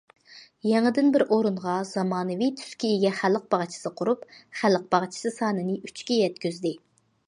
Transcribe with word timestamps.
يېڭىدىن 0.69 1.11
بىر 1.15 1.23
ئورۇنغا 1.35 1.75
زامانىۋى 1.91 2.49
تۈسكە 2.63 2.93
ئىگە 2.95 3.13
خەلق 3.21 3.47
باغچىسى 3.55 3.95
قۇرۇپ، 4.01 4.27
خەلق 4.63 4.91
باغچىسى 4.97 5.37
سانىنى 5.41 5.81
ئۈچكە 5.87 6.23
يەتكۈزدى. 6.27 6.79